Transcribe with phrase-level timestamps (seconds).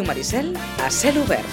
[0.00, 1.44] Ràdio Maricel a cel obert.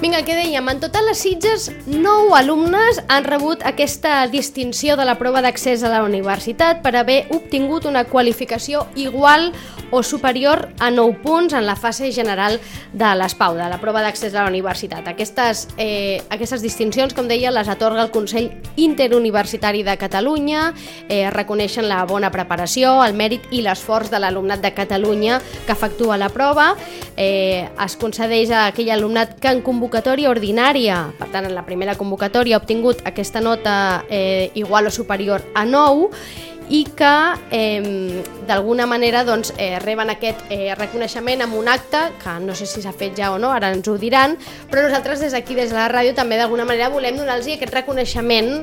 [0.00, 0.68] Vinga, què dèiem?
[0.72, 5.92] En total les Sitges, nou alumnes han rebut aquesta distinció de la prova d'accés a
[5.92, 9.50] la universitat per haver obtingut una qualificació igual
[9.90, 12.60] o superior a 9 punts en la fase general
[12.92, 15.06] de l'ESPAU, de la prova d'accés a la universitat.
[15.08, 20.74] Aquestes, eh, aquestes distincions, com deia, les atorga el Consell Interuniversitari de Catalunya,
[21.08, 26.16] eh, reconeixen la bona preparació, el mèrit i l'esforç de l'alumnat de Catalunya que efectua
[26.16, 26.76] la prova.
[27.16, 31.96] Eh, es concedeix a aquell alumnat que en convocatòria ordinària, per tant, en la primera
[31.96, 36.10] convocatòria ha obtingut aquesta nota eh, igual o superior a 9
[36.70, 37.14] i que
[37.50, 42.66] eh, d'alguna manera doncs, eh, reben aquest eh, reconeixement amb un acte, que no sé
[42.70, 44.38] si s'ha fet ja o no, ara ens ho diran,
[44.70, 48.62] però nosaltres des d'aquí, des de la ràdio, també d'alguna manera volem donar-los aquest reconeixement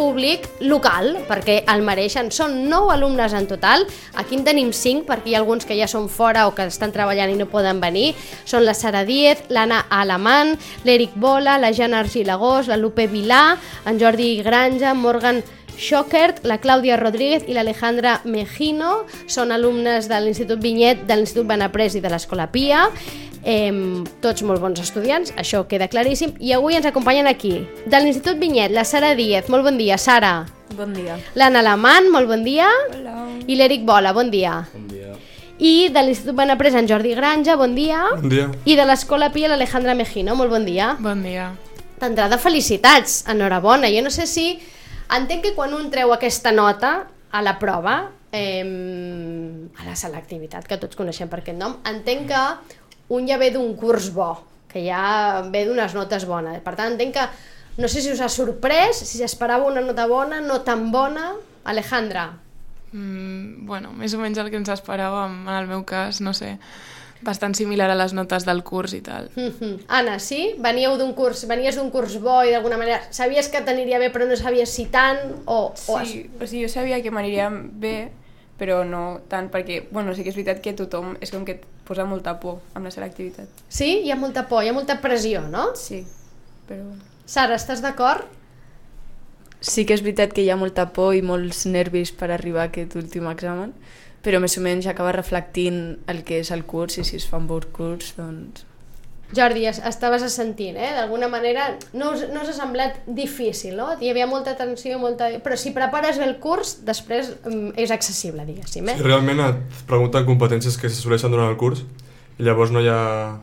[0.00, 2.30] públic local, perquè el mereixen.
[2.32, 3.84] Són 9 alumnes en total,
[4.16, 6.94] aquí en tenim 5, perquè hi ha alguns que ja són fora o que estan
[6.94, 8.14] treballant i no poden venir.
[8.48, 10.54] Són la Sara Díez, l'Anna Alamant,
[10.88, 15.42] l'Eric Bola, la Jana Argilagós, la Lupe Vilà, en Jordi Granja, Morgan
[15.80, 21.96] Schockert, la Clàudia Rodríguez i l'Alejandra Mejino són alumnes de l'Institut Vinyet, de l'Institut Benaprés
[21.96, 22.84] i de l'Escola Pia.
[23.40, 23.72] Eh,
[24.20, 26.34] tots molt bons estudiants, això queda claríssim.
[26.38, 27.54] I avui ens acompanyen aquí,
[27.86, 29.48] de l'Institut Vinyet, la Sara Díez.
[29.48, 30.44] Molt bon dia, Sara.
[30.76, 31.16] Bon dia.
[31.34, 32.68] L'Anna Lamant, molt bon dia.
[32.92, 33.24] Hola.
[33.48, 34.60] I l'Eric Bola, bon dia.
[34.74, 35.16] Bon dia.
[35.60, 38.04] I de l'Institut Benaprés, en Jordi Granja, bon dia.
[38.20, 38.46] Bon dia.
[38.64, 40.94] I de l'Escola Pia, l'Alejandra Mejino, molt bon dia.
[41.00, 41.50] Bon dia.
[42.00, 43.88] D'entrada, felicitats, enhorabona.
[43.92, 44.52] Jo no sé si...
[45.16, 46.92] Entenc que quan un treu aquesta nota
[47.30, 52.42] a la prova, eh, a la selectivitat, que tots coneixem per aquest nom, entenc que
[53.16, 54.32] un ja ve d'un curs bo,
[54.70, 56.60] que ja ve d'unes notes bones.
[56.62, 57.26] Per tant, entenc que
[57.80, 61.32] no sé si us ha sorprès, si s'esperava una nota bona, no tan bona.
[61.70, 62.30] Alejandra,
[62.92, 66.56] Mm, bueno, més o menys el que ens esperàvem, en el meu cas, no sé,
[67.22, 69.30] bastant similar a les notes del curs i tal.
[69.36, 69.80] Mhm.
[69.88, 70.54] Anna, sí?
[70.58, 74.26] Veníeu d'un curs, venies d'un curs bo i d'alguna manera sabies que t'aniria bé però
[74.28, 75.74] no sabies si tant o...
[75.86, 78.10] o has- Sí, o sigui, jo sabia que m'aniria bé,
[78.58, 81.64] però no tant, perquè, bueno, sí que és veritat que tothom és com que et
[81.84, 83.48] posa molta por amb la selectivitat.
[83.68, 84.02] sí?
[84.04, 85.70] Hi ha molta por, hi ha molta pressió, no?
[85.76, 86.04] Sí,
[86.68, 86.84] però...
[87.26, 88.24] Sara, estàs d'acord?
[89.60, 92.68] Sí que és veritat que hi ha molta por i molts nervis per arribar a
[92.70, 93.74] aquest últim examen,
[94.22, 97.38] però més o menys acaba reflectint el que és el curs i si es fa
[97.40, 98.66] un bon curs, doncs...
[99.30, 100.88] Jordi, es- estaves assentint, eh?
[100.96, 103.92] D'alguna manera no us, no us ha semblat difícil, no?
[104.02, 105.28] Hi havia molta tensió, molta...
[105.44, 108.96] però si prepares bé el curs, després mm, és accessible, diguéssim, eh?
[108.98, 111.84] I realment et pregunten competències que s'assoleixen durant el curs
[112.40, 113.38] i llavors no hi ha...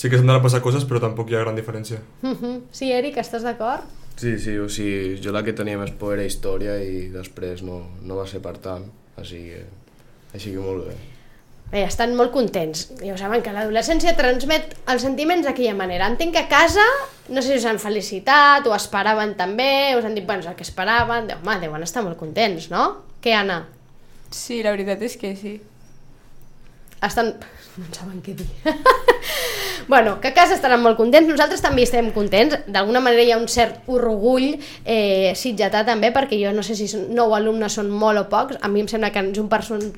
[0.00, 1.98] Sí que s'han a passar coses, però tampoc hi ha gran diferència.
[2.24, 2.62] Mhm.
[2.72, 3.84] Sí, Eric, estàs d'acord?
[4.16, 7.82] Sí, sí, o sigui, jo la que tenia més por era història i després no,
[8.00, 8.86] no va ser per tant,
[9.20, 9.60] així que,
[10.34, 10.96] així que molt bé.
[11.70, 12.88] Bé, estan molt contents.
[12.98, 16.08] Ja ho saben que l'adolescència transmet els sentiments d'aquella manera.
[16.10, 16.82] Entenc que a casa,
[17.30, 20.66] no sé si us han felicitat o esperaven també, us han dit, bueno, el que
[20.66, 22.88] esperaven, Déu, home, deuen estar molt contents, no?
[23.22, 23.62] Què, Anna?
[24.34, 25.60] Sí, la veritat és que sí.
[27.06, 27.34] Estan...
[27.78, 28.46] no en saben què dir.
[29.88, 33.38] bueno, que a casa estaran molt contents, nosaltres també estem contents, d'alguna manera hi ha
[33.40, 34.52] un cert orgull
[34.84, 38.58] eh, sitgetà també, perquè jo no sé si són nou alumnes són molt o pocs,
[38.60, 39.48] a mi em sembla que és un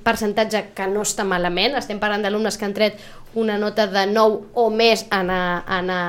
[0.05, 3.01] percentatge que no està malament, estem parlant d'alumnes que han tret
[3.35, 5.43] una nota de 9 o més en, a,
[5.81, 6.01] en a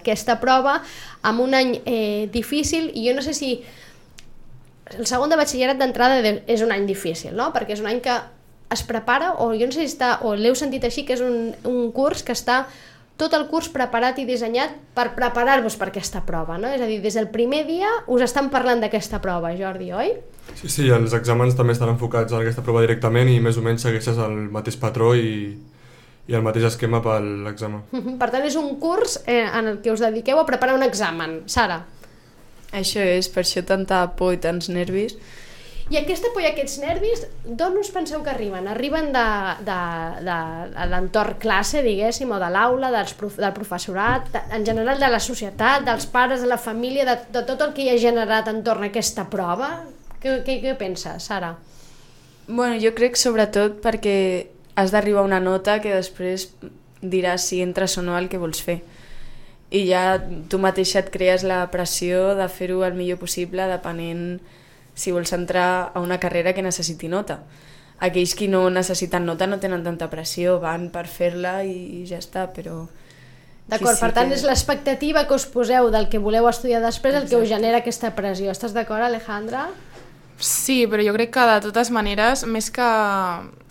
[0.00, 0.78] aquesta prova,
[1.22, 3.54] amb un any eh, difícil, i jo no sé si
[4.98, 7.52] el segon de batxillerat d'entrada de- és un any difícil, no?
[7.54, 8.16] Perquè és un any que
[8.70, 11.52] es prepara, o jo no sé si està, o l'heu sentit així, que és un,
[11.68, 12.64] un curs que està
[13.20, 16.70] tot el curs preparat i dissenyat per preparar-vos per aquesta prova, no?
[16.72, 20.14] És a dir, des del primer dia us estan parlant d'aquesta prova, Jordi, oi?
[20.54, 23.84] Sí, sí, els exàmens també estan enfocats en aquesta prova directament i més o menys
[23.84, 25.52] segueixes el mateix patró i,
[26.30, 27.84] i el mateix esquema per l'examen.
[28.18, 31.42] Per tant, és un curs eh, en el que us dediqueu a preparar un examen.
[31.50, 31.82] Sara,
[32.72, 35.16] Això és, per això tanta por i tants nervis.
[35.90, 38.68] I aquesta por i aquests nervis, d'on us penseu que arriben?
[38.70, 39.24] Arriben de,
[39.66, 39.78] de,
[40.22, 40.36] de,
[40.76, 45.18] de l'entorn classe, diguéssim, o de l'aula, prof, del professorat, de, en general de la
[45.18, 48.86] societat, dels pares, de la família, de, de tot el que hi ha generat entorn
[48.86, 49.72] a aquesta prova?
[50.22, 51.56] Què, què, què penses, Sara?
[52.46, 54.14] Bueno, jo crec sobretot perquè
[54.78, 56.46] has d'arribar a una nota que després
[57.02, 58.78] diràs si entres o no al que vols fer.
[59.74, 60.04] I ja
[60.50, 64.38] tu mateixa et crees la pressió de fer-ho el millor possible depenent
[65.00, 67.40] si vols entrar a una carrera que necessiti nota.
[68.00, 72.20] Aquells qui no necessiten nota no tenen tanta pressió, van per fer-la i, i ja
[72.20, 72.82] està, però...
[73.70, 77.14] D'acord, qui per tant, que- és l'expectativa que us poseu del que voleu estudiar després
[77.14, 78.50] el que us genera aquesta pressió.
[78.50, 79.68] Estàs d'acord, Alejandra?
[80.40, 82.86] Sí, però jo crec que de totes maneres, més que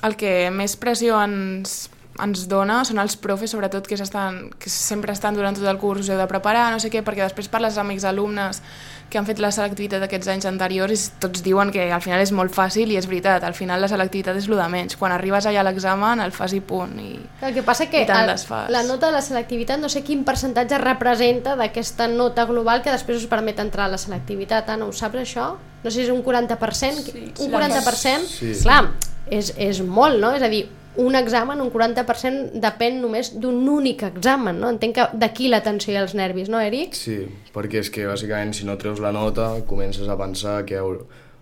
[0.05, 1.89] el que més pressió ens,
[2.21, 6.05] ens dona són els profes, sobretot, que, estan, que sempre estan durant tot el curs,
[6.05, 8.61] us heu de preparar, no sé què, perquè després parles amb exalumnes
[9.09, 12.31] que han fet la selectivitat aquests anys anteriors i tots diuen que al final és
[12.35, 14.97] molt fàcil i és veritat, al final la selectivitat és el de menys.
[14.99, 16.95] Quan arribes allà a l'examen el fas i punt.
[17.01, 18.33] I, El que passa que el,
[18.69, 23.23] la nota de la selectivitat no sé quin percentatge representa d'aquesta nota global que després
[23.23, 24.69] us permet entrar a la selectivitat.
[24.69, 25.51] Anna, ho saps això?
[25.83, 27.05] No sé si és un 40%?
[27.09, 28.27] Sí, un la 40%?
[28.27, 28.53] Sí.
[28.61, 28.83] Clar,
[29.31, 30.33] és, és molt, no?
[30.35, 30.67] És a dir,
[30.99, 34.71] un examen, un 40% depèn només d'un únic examen, no?
[34.75, 36.97] Entenc que d'aquí la tensió i els nervis, no, Eric?
[36.99, 37.21] Sí,
[37.55, 40.81] perquè és que bàsicament si no treus la nota comences a pensar que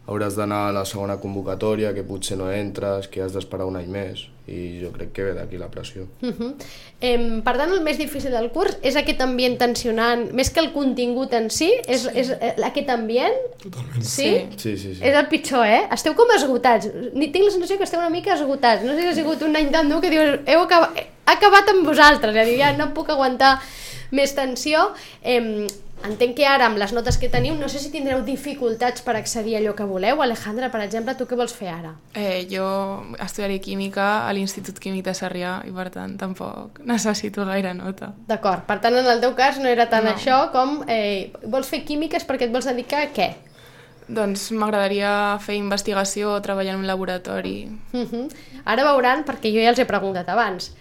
[0.07, 3.91] hauràs d'anar a la segona convocatòria, que potser no entres, que has d'esperar un any
[3.91, 6.05] més i jo crec que ve d'aquí la pressió.
[6.21, 6.53] Uh -huh.
[7.01, 10.71] eh, per tant, el més difícil del curs és aquest ambient tensionant, més que el
[10.71, 13.35] contingut en si, és, és eh, aquest ambient?
[13.61, 14.03] Totalment.
[14.03, 14.47] Sí?
[14.55, 15.01] Sí, sí, sí.
[15.01, 15.87] És el pitjor, eh?
[15.91, 16.87] Esteu com esgotats.
[17.13, 18.83] Ni tinc la sensació que esteu una mica esgotats.
[18.83, 21.67] No sé si ha sigut un any tan dur que dius, heu acabat, he acabat
[21.69, 23.59] amb vosaltres, és a dir, ja no puc aguantar
[24.11, 24.93] més tensió.
[25.23, 25.67] Eh,
[26.05, 29.55] entenc que ara, amb les notes que teniu, no sé si tindreu dificultats per accedir
[29.55, 30.21] a allò que voleu.
[30.21, 31.95] Alejandra, per exemple, tu què vols fer ara?
[32.13, 32.67] Eh, jo
[33.19, 38.13] estudiaré química a l'Institut Químic de Sarrià i per tant tampoc necessito gaire nota.
[38.27, 40.13] D'acord, per tant, en el teu cas no era tant No.
[40.13, 40.83] això com...
[40.87, 43.33] Eh, vols fer químiques perquè et vols dedicar a què?
[44.07, 47.67] Doncs m'agradaria fer investigació o treballar en un laboratori.
[47.91, 48.29] Uh -huh.
[48.63, 50.71] Ara veuran, perquè jo ja els he preguntat abans,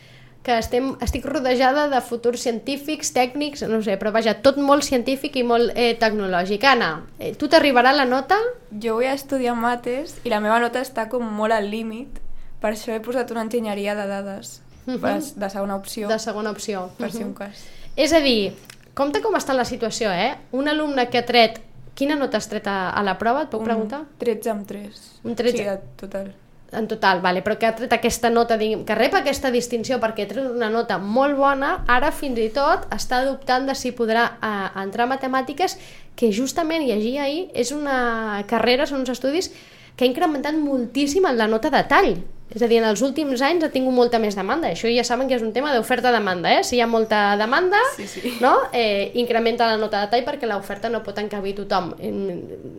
[0.47, 5.35] que estem, estic rodejada de futurs científics, tècnics, no sé, però vaja, tot molt científic
[5.41, 6.63] i molt eh, tecnològic.
[6.71, 8.39] Anna, eh, tu t'arribarà la nota?
[8.71, 12.21] Jo vull estudiar mates i la meva nota està com molt al límit,
[12.63, 15.01] per això he posat una enginyeria de dades, Mhm.
[15.03, 16.91] per, de segona opció, De segona opció.
[16.97, 17.39] per si Uh un -huh.
[17.39, 17.65] cas.
[17.97, 18.53] És a dir,
[18.95, 20.37] compte com està la situació, eh?
[20.53, 21.61] Un alumne que ha tret...
[21.97, 24.01] Quina nota has tret a, a la prova, et puc preguntar?
[24.01, 25.21] Un 13 amb 3.
[25.25, 25.57] Un 13.
[25.57, 25.65] Sí,
[25.97, 26.35] total.
[26.77, 30.27] En total, vale, però que ha tret aquesta nota, diguem, que rep aquesta distinció perquè
[30.27, 34.27] ha tret una nota molt bona, ara fins i tot està dubtant de si podrà
[34.37, 35.79] eh, entrar a matemàtiques,
[36.17, 39.49] que justament llegia ahir és una carrera, són uns estudis
[39.97, 42.13] que ha incrementat moltíssim en la nota de tall.
[42.55, 44.69] És a dir, en els últims anys ha tingut molta més demanda.
[44.71, 46.63] Això ja saben que és un tema d'oferta-demanda, eh?
[46.65, 48.37] Si hi ha molta demanda, Sí, sí.
[48.41, 48.53] no?
[48.73, 51.91] eh, incrementa la nota de tall perquè l'oferta no pot encabir tothom.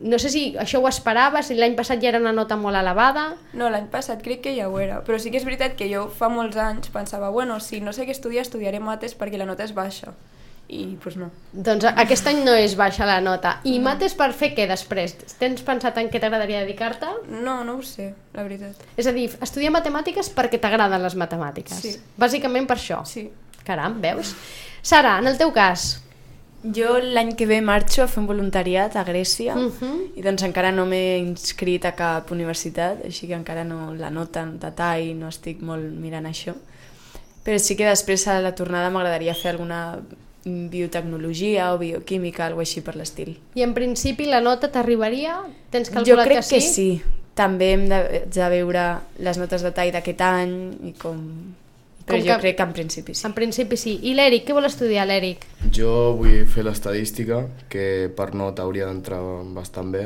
[0.07, 3.35] No sé si això ho esperaves, si l'any passat ja era una nota molt elevada...
[3.53, 6.07] No, l'any passat crec que ja ho era, però sí que és veritat que jo
[6.09, 9.67] fa molts anys pensava, bueno, si no sé què estudiar, estudiaré mates perquè la nota
[9.67, 10.15] és baixa.
[10.69, 11.29] I doncs pues no.
[11.53, 13.61] Doncs a- aquest any no és baixa la nota.
[13.63, 15.13] I mates per fer què després?
[15.39, 17.07] Tens pensat en què t'agradaria dedicar-te?
[17.29, 18.75] No, no ho sé, la veritat.
[18.97, 21.79] És a dir, estudiar matemàtiques perquè t'agraden les matemàtiques.
[21.79, 21.95] Sí.
[22.17, 23.05] Bàsicament per això.
[23.05, 23.29] Sí.
[23.63, 24.35] Caram, veus?
[24.81, 26.03] Sara, en el teu cas,
[26.63, 30.17] Jo l'any que ve marxo a fer un voluntariat a Grècia Mhm.
[30.17, 34.41] i doncs encara no m'he inscrit a cap universitat, així que encara no la nota
[34.41, 36.55] en detall, no estic molt mirant això.
[37.45, 39.99] Però sí que després a la tornada m'agradaria fer alguna
[40.71, 43.37] biotecnologia o bioquímica, alguna així per l'estil.
[43.55, 45.37] i en principi la nota t'arribaria?
[45.69, 46.55] Tens Jo calculat crec que sí?
[46.55, 46.89] que sí.
[47.37, 48.83] També hem de, de veure
[49.21, 50.53] les notes de tall d'aquest any
[50.89, 51.19] i com...
[52.07, 53.25] Però Com jo que- crec que en principi sí.
[53.27, 53.97] En principi sí.
[54.07, 55.41] I l'Eric, què vol estudiar l'Eric?
[55.75, 59.19] Jo vull fer l'estadística, que per nota hauria d'entrar
[59.53, 60.05] bastant bé,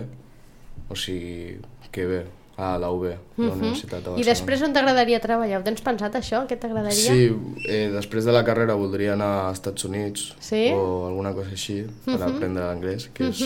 [0.89, 1.59] o sigui,
[1.93, 2.23] que bé,
[2.61, 4.19] a la UB, la Universitat de Mhm.
[4.19, 4.31] I Barcelona.
[4.31, 5.59] després on t'agradaria treballar?
[5.61, 6.43] Ho tens pensat això?
[6.47, 6.93] Què t'agradaria?
[7.15, 7.31] Sí,
[7.67, 10.69] eh, després de la carrera voldria anar als Estats Units Sí?
[10.73, 13.41] o alguna cosa així per aprendre l'anglès, que és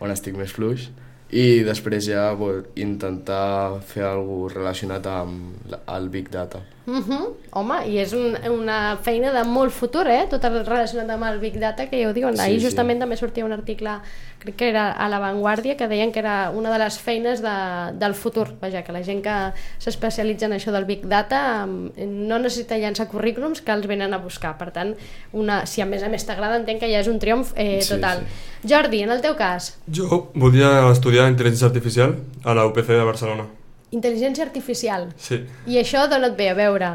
[0.00, 0.90] on estic més fluix.
[1.34, 6.60] I després ja pues, intentar fer alguna relacionat amb el Big Data.
[6.86, 7.32] Uh -huh.
[7.52, 10.26] Home, i és un, una feina de molt futur, eh?
[10.28, 12.36] Tot el relacionat amb el Big Data, que ja ho diuen.
[12.36, 12.66] Sí, Ahir sí.
[12.66, 13.98] justament també sortia un article,
[14.44, 17.54] crec que era a La Vanguardia, que deien que era una de les feines de,
[17.98, 18.52] del futur.
[18.60, 19.34] Vaja, que la gent que
[19.80, 24.54] s'especialitza en això del Big Data no necessita llançar currículums que els venen a buscar.
[24.60, 24.94] Per tant,
[25.32, 27.94] una, si a més a més t'agrada, entenc que ja és un triomf eh, Sí,
[27.96, 28.22] total.
[28.68, 33.48] Jordi, en el teu cas, Jo volia estudiar intel·ligència artificial a la UPC de Barcelona.
[33.94, 35.12] intel·ligència artificial.
[35.16, 35.44] Sí.
[35.70, 36.88] I això d'on et ve a veure?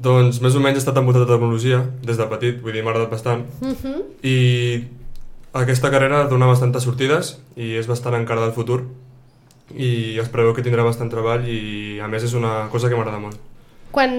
[0.00, 2.92] Doncs més o menys he estat envoltat de tecnologia des de petit, vull dir, m'ha
[2.94, 3.42] agradat bastant.
[3.60, 4.02] Uh -huh.
[4.22, 4.84] I
[5.52, 8.84] aquesta carrera dona bastantes sortides i és bastant encara del futur
[9.74, 13.22] i es preveu que tindrà bastant treball i a més és una cosa que m'agrada
[13.22, 13.49] molt.
[13.90, 14.14] Quan...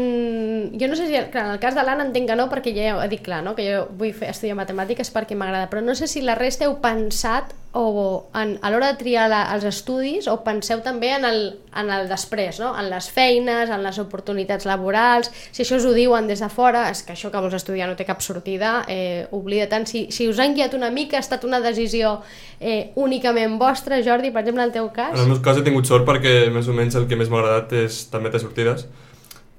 [0.80, 1.16] Jo no sé si...
[1.32, 3.56] Clar, en el cas de l'Anna entenc que no, perquè ja he dit clar, no?
[3.56, 6.78] que jo vull fer, estudiar matemàtiques perquè m'agrada, però no sé si la resta heu
[6.84, 11.40] pensat o en, a l'hora de triar la, els estudis o penseu també en el,
[11.80, 12.74] en el després, no?
[12.76, 16.90] en les feines, en les oportunitats laborals, si això us ho diuen des de fora,
[16.92, 19.88] és que això que vols estudiar no té cap sortida, eh, oblida tant.
[19.88, 22.18] Si, si us han guiat una mica, ha estat una decisió
[22.60, 25.16] eh, únicament vostra, Jordi, per exemple, en el teu cas?
[25.16, 27.40] En el meu cas he tingut sort perquè més o menys el que més m'ha
[27.40, 28.84] agradat és també té sortides,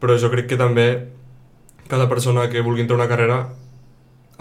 [0.03, 0.87] però jo crec que també
[1.87, 3.39] cada persona que vulgui entrar a una carrera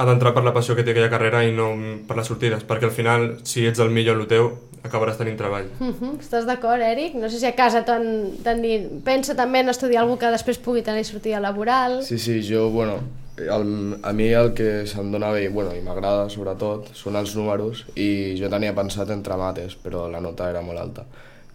[0.02, 1.70] ha d'entrar per la passió que té aquella carrera i no
[2.08, 4.50] per les sortides, perquè al final, si ets el millor en el teu,
[4.82, 5.68] acabaràs tenint treball.
[5.80, 6.14] Uh -huh.
[6.20, 7.14] Estàs d'acord, Eric?
[7.14, 10.82] No sé si a casa t'han dit pensa també en estudiar algú que després pugui
[10.82, 12.04] tenir sortida laboral.
[12.04, 13.00] Sí, sí, jo, bueno,
[13.38, 17.86] el, a mi el que se'm dona bé bueno, i m'agrada sobretot són els números
[17.96, 21.06] i jo tenia pensat entre mates, però la nota era molt alta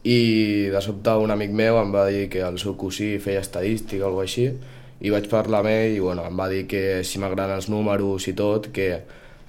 [0.07, 4.05] i de sobte un amic meu em va dir que el seu cosí feia estadística
[4.05, 4.47] o alguna així
[5.03, 8.29] i vaig parlar amb ell i bueno, em va dir que si m'agraden els números
[8.31, 8.89] i tot, que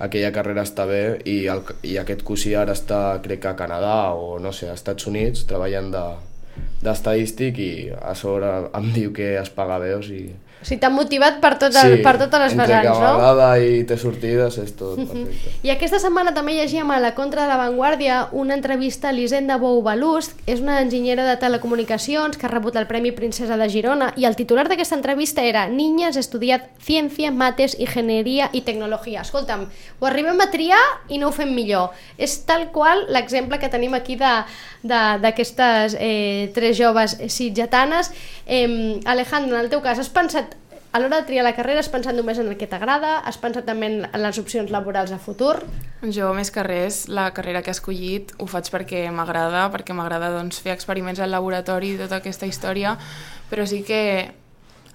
[0.03, 4.13] aquella carrera està bé i, el, i aquest cosí ara està, crec que a Canadà
[4.17, 5.93] o no sé, als Estats Units treballant
[6.87, 10.79] d'estadístic de, i a sobre em diu que es paga bé, o sigui, o sigui,
[10.81, 12.93] t'ha motivat per, tot el, sí, per totes les vessants, no?
[12.97, 15.51] Sí, entre m'agrada i té sortides és tot perfecte.
[15.67, 19.59] I aquesta setmana també llegíem a la Contra de la Vanguardia una entrevista a l'Hisenda
[19.61, 24.09] Bou Balust, és una enginyera de telecomunicacions que ha rebut el Premi Princesa de Girona
[24.17, 29.21] i el titular d'aquesta entrevista era Niñas estudiat ciència, mates, ingenieria i tecnologia.
[29.21, 29.67] Escolta'm,
[29.99, 30.81] ho arribem a triar
[31.13, 31.93] i no ho fem millor.
[32.17, 38.13] És tal qual l'exemple que tenim aquí d'aquestes eh, tres joves sitgetanes.
[38.45, 40.55] Eh, Alejandro, en el teu cas, has pensat
[40.97, 43.19] a l'hora de triar la carrera has pensat només en el que t'agrada?
[43.27, 45.59] Has pensat també en les opcions laborals a futur?
[46.01, 50.31] Jo, més que res, la carrera que he escollit ho faig perquè m'agrada, perquè m'agrada
[50.33, 52.95] doncs, fer experiments al laboratori i tota aquesta història,
[53.51, 54.01] però sí que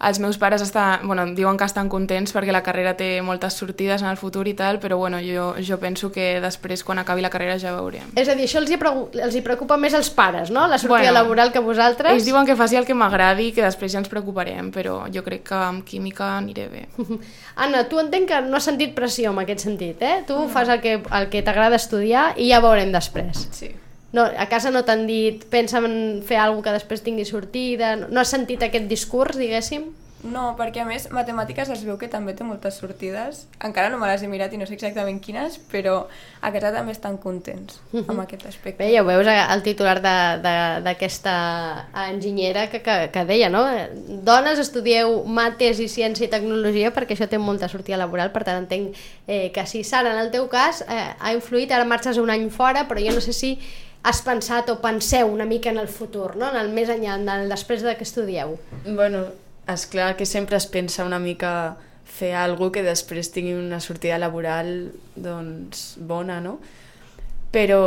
[0.03, 4.03] els meus pares estan, bueno, diuen que estan contents perquè la carrera té moltes sortides
[4.03, 7.31] en el futur i tal, però bueno, jo, jo penso que després, quan acabi la
[7.31, 8.11] carrera, ja veurem.
[8.19, 8.79] És a dir, això els hi,
[9.23, 10.67] els hi preocupa més als pares, no?
[10.67, 12.13] La sortida bueno, laboral que vosaltres?
[12.13, 15.23] Ells diuen que faci el que m'agradi i que després ja ens preocuparem, però jo
[15.27, 16.85] crec que amb química aniré bé.
[17.63, 20.19] Anna, tu entenc que no has sentit pressió en aquest sentit, eh?
[20.27, 20.51] Tu no.
[20.51, 23.47] fas el que, el que t'agrada estudiar i ja veurem després.
[23.55, 23.71] Sí.
[24.13, 28.11] No, a casa no t'han dit pensa en fer alguna que després tingui sortida, no,
[28.13, 29.89] no has sentit aquest discurs, diguéssim?
[30.23, 33.41] No, perquè a més matemàtiques es veu que també té moltes sortides.
[33.67, 35.97] Encara no me les he mirat i no sé exactament quines, però
[36.39, 38.85] a casa també estan contents amb aquest aspecte.
[38.85, 41.35] Bé, ja ho veus el titular d'aquesta
[42.07, 43.65] enginyera que, que, que deia, no?
[44.23, 48.63] Dones, estudieu mates i ciència i tecnologia perquè això té molta sortida laboral, per tant
[48.63, 48.95] entenc
[49.27, 52.47] eh, que si Sara, en el teu cas, eh, ha influït, ara marxes un any
[52.55, 53.57] fora, però jo no sé si
[54.03, 56.51] has pensat o penseu una mica en el futur, no?
[56.51, 58.57] en el més enllà, en el després de que estudieu.
[58.85, 59.29] Bueno,
[59.71, 61.77] és clar que sempre es pensa una mica
[62.13, 66.59] fer alguna que després tingui una sortida laboral doncs, bona, no?
[67.55, 67.83] Però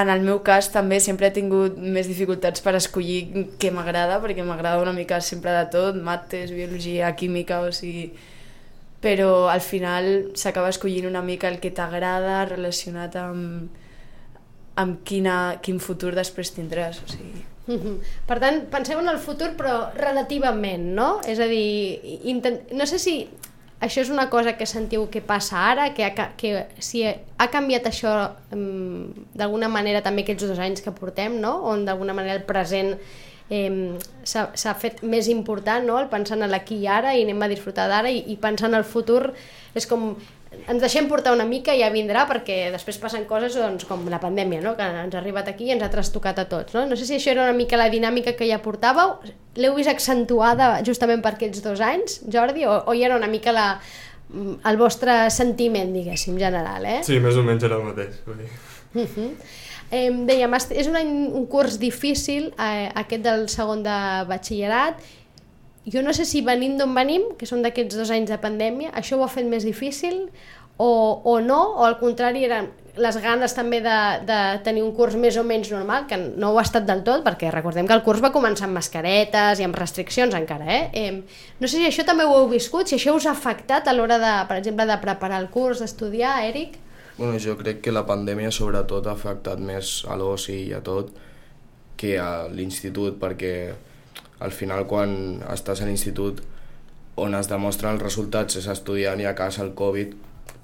[0.00, 4.46] en el meu cas també sempre he tingut més dificultats per escollir què m'agrada, perquè
[4.46, 8.12] m'agrada una mica sempre de tot, mates, biologia, química, o sigui...
[9.04, 13.68] Però al final s'acaba escollint una mica el que t'agrada relacionat amb,
[14.80, 17.44] amb quina, quin futur després tindràs, o sigui...
[18.28, 21.08] Per tant, penseu en el futur però relativament, no?
[21.24, 22.60] És a dir, intent...
[22.76, 23.16] no sé si
[23.84, 27.88] això és una cosa que sentiu que passa ara, que, ha, que si ha canviat
[27.90, 28.14] això
[28.54, 31.58] um, d'alguna manera també aquests dos anys que portem, no?
[31.68, 32.94] On d'alguna manera el present
[33.50, 35.98] eh, s'ha fet més important, no?
[36.00, 38.78] el pensar en l'aquí i ara i anem a disfrutar d'ara i, i pensar en
[38.80, 39.34] el futur
[39.74, 40.14] és com
[40.68, 44.20] ens deixem portar una mica i ja vindrà perquè després passen coses doncs, com la
[44.22, 44.74] pandèmia, no?
[44.78, 46.74] que ens ha arribat aquí i ens ha trastocat a tots.
[46.76, 46.86] No?
[46.88, 49.18] no sé si això era una mica la dinàmica que ja portàveu,
[49.60, 53.54] l'heu vist accentuada justament per aquests dos anys, Jordi, o, o hi era una mica
[53.54, 53.68] la,
[54.34, 57.02] el vostre sentiment, diguéssim, general, eh?
[57.06, 58.22] Sí, més o menys era el mateix.
[58.26, 58.48] Vull dir.
[58.94, 59.30] Uh -huh.
[59.90, 65.02] eh, dèiem, és un, any, un curs difícil, eh, aquest del segon de batxillerat,
[65.86, 69.18] jo no sé si venint d'on venim, que són d'aquests dos anys de pandèmia, això
[69.18, 70.28] ho ha fet més difícil
[70.76, 75.16] o, o no, o al contrari eren les ganes també de, de tenir un curs
[75.18, 78.04] més o menys normal, que no ho ha estat del tot, perquè recordem que el
[78.06, 80.84] curs va començar amb mascaretes i amb restriccions encara, eh?
[80.94, 81.10] eh
[81.60, 84.18] no sé si això també ho heu viscut, si això us ha afectat a l'hora
[84.22, 86.78] de, per exemple, de preparar el curs, d'estudiar, Eric?
[87.18, 91.10] Bueno, jo crec que la pandèmia sobretot ha afectat més a l'oci i a tot
[91.98, 93.54] que a l'institut, perquè
[94.44, 96.42] al final quan estàs a l'institut
[97.16, 100.14] on es demostren els resultats és estudiant i a casa el Covid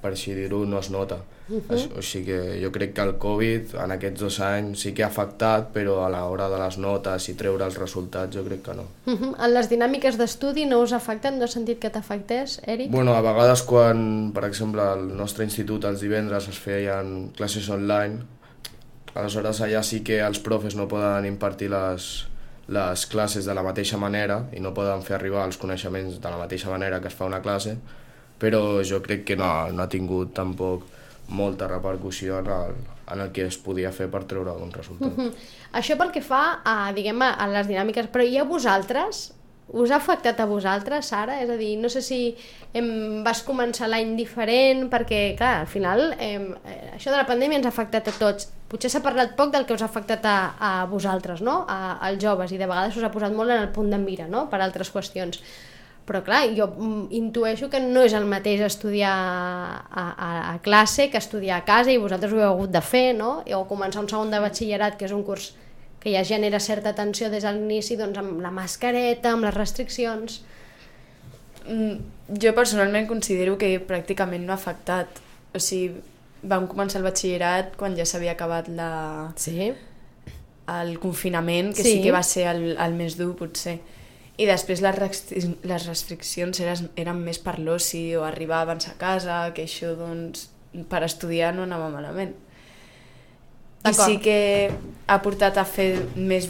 [0.01, 1.21] per així dir-ho, no es nota.
[1.51, 1.99] Uh -huh.
[1.99, 5.09] O sigui que jo crec que el Covid en aquests dos anys sí que ha
[5.09, 8.85] afectat, però a l'hora de les notes i treure els resultats jo crec que no.
[9.07, 9.45] Uh -huh.
[9.45, 11.39] En les dinàmiques d'estudi no us afecten?
[11.39, 12.91] No has sentit que t'afectés, Eric?
[12.91, 18.21] Bueno, a vegades quan, per exemple, al nostre institut els divendres es feien classes online,
[19.15, 22.30] aleshores allà sí que els profes no poden impartir les,
[22.71, 26.39] les classes de la mateixa manera i no poden fer arribar els coneixements de la
[26.39, 27.75] mateixa manera que es fa una classe,
[28.39, 30.87] però jo crec que no, no ha tingut tampoc
[31.31, 32.79] molta repercussió en el,
[33.11, 35.11] en el que es podia fer per treure un resultat.
[35.11, 35.35] Uh -huh.
[35.73, 39.33] Això pel que fa a, diguem, a les dinàmiques, però i a vosaltres?
[39.73, 41.37] Us ha afectat a vosaltres, Sara?
[41.45, 42.21] És a dir, no sé si
[42.75, 47.61] em, vas començar l'any diferent, perquè, clar, al final, em, eh, això de la pandèmia
[47.61, 48.51] ens ha afectat a tots.
[48.71, 52.23] Potser s'ha parlat poc del que us ha afectat a, a vosaltres, no?, a, als
[52.23, 54.63] joves, i de vegades us ha posat molt en el punt de mira, no?, per
[54.63, 55.43] altres qüestions
[56.11, 61.07] però clar, jo mm, intueixo que no és el mateix estudiar a, a, a classe
[61.13, 63.45] que estudiar a casa i vosaltres ho heu hagut de fer, no?
[63.55, 65.53] O començar un segon de batxillerat, que és un curs
[66.01, 70.41] que ja genera certa tensió des de l'inici, doncs amb la mascareta, amb les restriccions...
[71.67, 71.99] Mm,
[72.41, 75.21] jo personalment considero que pràcticament no ha afectat.
[75.53, 76.01] O sigui,
[76.43, 78.91] vam començar el batxillerat quan ja s'havia acabat la...
[79.37, 79.73] Sí.
[80.71, 81.97] el confinament, que Sí.
[81.97, 83.81] sí, que va ser el, el més dur, potser.
[84.39, 88.95] I després les, restri les restriccions eren, eren més per l'oci o arribar abans a
[88.97, 90.47] casa, que això, doncs,
[90.89, 92.37] per estudiar no anava malament.
[93.89, 94.71] I sí que
[95.09, 96.49] ha portat a fer més,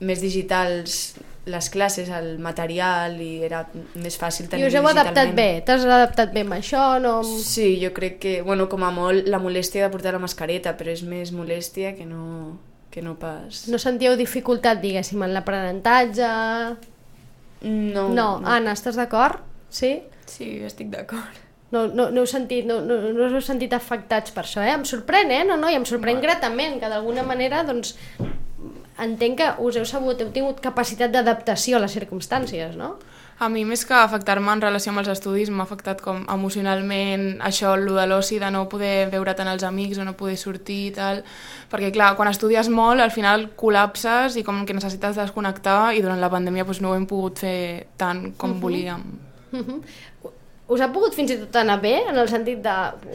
[0.00, 1.14] més digitals
[1.46, 3.62] les classes, el material, i era
[4.02, 5.62] més fàcil I tenir us heu adaptat bé?
[5.66, 6.96] T'has adaptat bé amb això?
[7.02, 7.20] No...
[7.22, 10.90] Sí, jo crec que, bueno, com a molt, la molèstia de portar la mascareta, però
[10.90, 12.58] és més molèstia que no,
[12.90, 13.68] que no pas...
[13.70, 16.34] No sentíeu dificultat, diguéssim, en l'aprenentatge?
[17.62, 18.28] No, No.
[18.42, 19.38] Anna, estàs d'acord?
[19.70, 20.00] Sí?
[20.26, 21.45] Sí, estic d'acord.
[21.74, 24.74] No, no, no, heu sentit, no, no, no us heu sentit afectats per això, eh?
[24.76, 25.42] Em sorprèn, eh?
[25.48, 27.96] No, no, i em sorprèn gratament que d'alguna manera, doncs,
[29.02, 32.94] entenc que us heu sabut, heu tingut capacitat d'adaptació a les circumstàncies, no?
[33.36, 37.74] A mi, més que afectar-me en relació amb els estudis, m'ha afectat com emocionalment això,
[37.76, 40.94] el de l'oci, de no poder veure tant els amics o no poder sortir i
[40.96, 41.20] tal.
[41.68, 46.22] Perquè, clar, quan estudies molt, al final col·lapses i com que necessites desconnectar i durant
[46.22, 47.58] la pandèmia doncs, no ho hem pogut fer
[48.00, 49.04] tant com volíem.
[49.52, 50.32] Uh -huh.
[50.66, 52.72] Us ha pogut fins i tot anar bé, en el sentit de,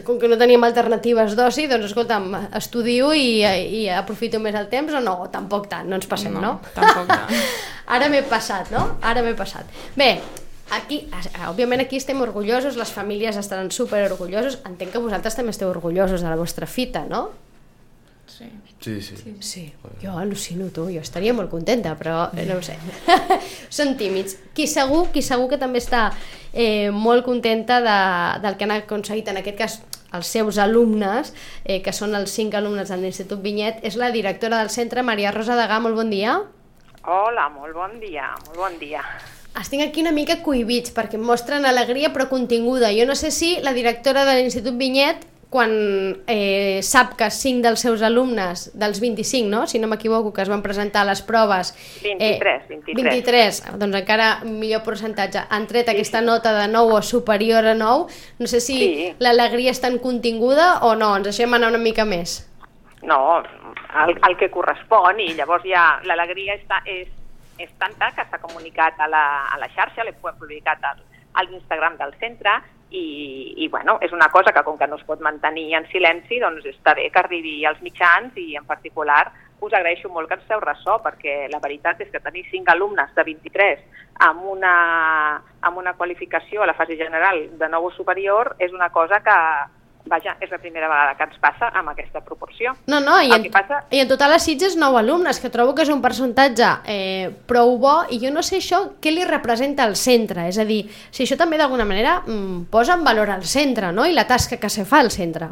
[0.07, 4.95] com que no teníem alternatives d'oci, doncs escolta'm, estudio i, i aprofito més el temps
[4.95, 5.17] o no?
[5.33, 6.53] Tampoc tant, no ens passem, no?
[6.77, 7.35] Tampoc tant.
[7.97, 8.85] Ara m'he passat, no?
[9.03, 9.67] Ara m'he passat.
[9.99, 10.13] Bé,
[10.71, 11.01] aquí,
[11.49, 16.23] òbviament aquí estem orgullosos, les famílies estaran super orgullosos, entenc que vosaltres també esteu orgullosos
[16.23, 17.27] de la vostra fita, no?
[18.81, 18.99] Sí.
[19.01, 19.35] Sí, sí.
[19.45, 22.79] Sí, jo al·lucino tu, jo estaria molt contenta, però eh, no ho sé.
[23.77, 24.39] Són tímids.
[24.57, 26.07] Qui segur, qui segur que també està
[26.51, 27.97] eh, molt contenta de,
[28.41, 29.77] del que han aconseguit, en aquest cas
[30.17, 31.29] els seus alumnes,
[31.63, 35.31] eh, que són els cinc alumnes de l'Institut Vinyet, és la directora del centre, Maria
[35.31, 36.39] Rosa Degà, molt bon dia.
[37.05, 39.05] Hola, molt bon dia, molt bon dia.
[39.61, 42.91] Estic aquí una mica cohibits perquè mostren alegria però continguda.
[42.95, 45.71] Jo no sé si la directora de l'Institut Vinyet quan
[46.31, 49.65] eh, sap que 5 dels seus alumnes, dels 25, no?
[49.67, 51.73] si no m'equivoco, que es van presentar a les proves...
[52.05, 53.09] 23, 23.
[53.11, 55.43] 23, doncs encara millor percentatge.
[55.51, 58.07] Han tret sí, aquesta nota de 9 o superior a 9.
[58.39, 59.11] No sé si Sí.
[59.19, 62.45] l'alegria és tan continguda o no, ens deixem anar una mica més.
[63.03, 63.43] No,
[64.07, 67.11] el, el que correspon, i llavors ja l'alegria està, és,
[67.59, 71.03] és tanta que s'ha comunicat a la, a la xarxa, l'hem publicat al,
[71.35, 75.05] a l'Instagram del centre, i, i bueno, és una cosa que com que no es
[75.07, 79.23] pot mantenir en silenci, doncs està bé que arribi als mitjans i en particular
[79.61, 83.11] us agraeixo molt que ens feu ressò perquè la veritat és que tenir 5 alumnes
[83.15, 83.83] de 23
[84.27, 84.73] amb una,
[85.61, 89.37] amb una qualificació a la fase general de nou superior és una cosa que,
[90.05, 92.73] vaja, és la primera vegada que ens passa amb aquesta proporció.
[92.87, 95.83] No, no, i en, passa- i en total a Sitges 9 alumnes, que trobo que
[95.85, 99.95] és un percentatge eh, prou bo, i jo no sé això què li representa al
[99.95, 103.91] centre, és a dir, si això també d'alguna manera mm, posa en valor al centre,
[103.91, 105.49] no?, i la tasca que se fa al centre.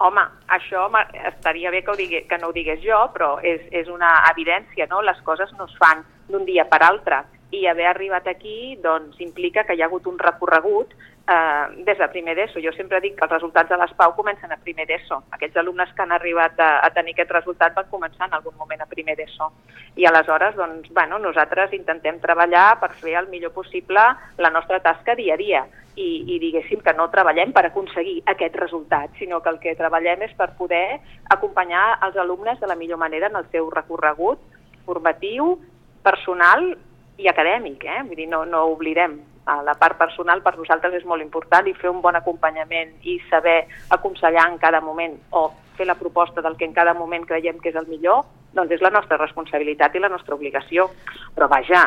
[0.00, 0.86] Home, això
[1.28, 4.86] estaria bé que, ho digui, que no ho digués jo, però és, és una evidència,
[4.88, 5.02] no?
[5.02, 7.18] Les coses no es fan d'un dia per altre
[7.50, 12.08] i haver arribat aquí doncs, implica que hi ha hagut un recorregut eh, des de
[12.08, 12.62] primer d'ESO.
[12.62, 15.22] Jo sempre dic que els resultats de les PAU comencen a primer d'ESO.
[15.36, 18.82] Aquests alumnes que han arribat a, a tenir aquest resultat van començar en algun moment
[18.82, 19.50] a primer d'ESO.
[19.96, 24.06] I aleshores, doncs, bueno, nosaltres intentem treballar per fer el millor possible
[24.38, 25.64] la nostra tasca dia a dia
[25.96, 30.22] i, i diguéssim que no treballem per aconseguir aquest resultat, sinó que el que treballem
[30.28, 31.00] és per poder
[31.34, 34.40] acompanyar els alumnes de la millor manera en el seu recorregut
[34.86, 35.58] formatiu,
[36.02, 36.72] personal
[37.20, 38.02] i acadèmic, eh?
[38.08, 39.20] Vull dir, no, no oblidem.
[39.50, 43.16] a la part personal per nosaltres és molt important i fer un bon acompanyament i
[43.30, 43.64] saber
[43.96, 47.72] aconsellar en cada moment o fer la proposta del que en cada moment creiem que
[47.72, 48.20] és el millor,
[48.54, 50.86] doncs és la nostra responsabilitat i la nostra obligació.
[51.34, 51.86] Però vaja,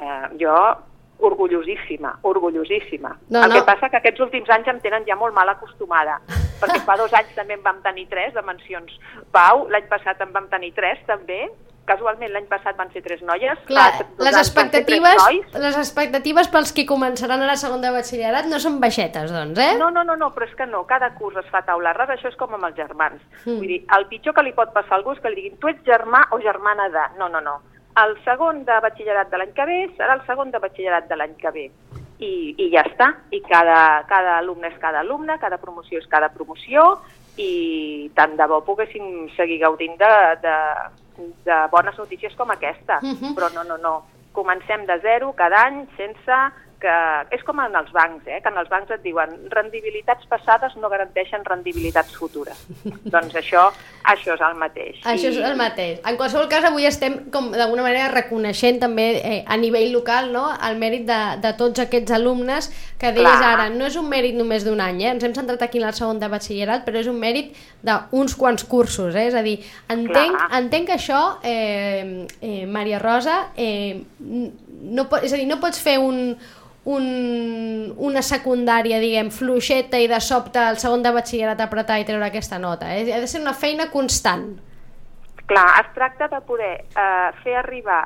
[0.00, 0.56] eh, jo
[1.18, 3.16] orgullosíssima, orgullosíssima.
[3.28, 3.54] No, el no.
[3.54, 6.18] que passa que aquests últims anys em tenen ja molt mal acostumada,
[6.60, 8.98] perquè fa dos anys també en vam tenir tres de mencions
[9.32, 11.46] Pau, l'any passat en vam tenir tres també,
[11.86, 13.88] casualment l'any passat van ser tres noies, Clar,
[14.20, 15.22] les expectatives,
[15.54, 19.72] les expectatives pels que començaran ara segon de batxillerat no són baixetes, doncs, eh?
[19.80, 22.32] No, no, no, no, però és que no, cada curs es fa taula rasa, això
[22.32, 23.22] és com amb els germans.
[23.44, 23.56] Mm.
[23.56, 25.72] Vull dir, el pitjor que li pot passar a algú és que li diguin tu
[25.72, 27.06] ets germà o germana de...
[27.20, 27.60] No, no, no.
[27.96, 31.36] El segon de batxillerat de l'any que ve serà el segon de batxillerat de l'any
[31.40, 31.70] que ve.
[32.16, 33.12] I, I ja està.
[33.32, 33.78] I cada,
[34.10, 36.84] cada alumne és cada alumne, cada promoció és cada promoció
[37.36, 40.54] i tant de bo poguéssim seguir gaudint de, de,
[41.18, 43.00] de bones notícies com aquesta.
[43.02, 43.34] Mhm.
[43.34, 44.06] Però no, no, no.
[44.32, 46.36] Comencem de zero cada any sense
[46.80, 46.94] que...
[47.34, 48.40] És com en els bancs, eh?
[48.42, 52.62] que en els bancs et diuen rendibilitats passades no garanteixen rendibilitats futures.
[53.14, 53.66] doncs això,
[54.12, 55.00] això és el mateix.
[55.04, 56.00] Això és el mateix.
[56.06, 60.46] En qualsevol cas, avui estem com d'alguna manera reconeixent també eh, a nivell local no?
[60.68, 63.52] el mèrit de, de tots aquests alumnes que deies Clar.
[63.54, 65.10] ara, no és un mèrit només d'un any, eh?
[65.14, 68.64] ens hem centrat aquí en el segon de batxillerat, però és un mèrit d'uns quants
[68.68, 69.26] cursos, eh?
[69.30, 69.58] és a dir,
[69.92, 70.48] entenc, Clar.
[70.60, 74.04] entenc que això, eh, eh, Maria Rosa, eh,
[74.80, 76.36] no, és a dir, no pots fer un,
[76.86, 77.06] un,
[77.96, 82.60] una secundària, diguem, fluixeta i de sobte el segon de batxillerat apretar i treure aquesta
[82.62, 82.92] nota.
[82.94, 83.06] Eh?
[83.12, 84.52] Ha de ser una feina constant.
[85.46, 88.04] Clar, es tracta de poder eh, fer arribar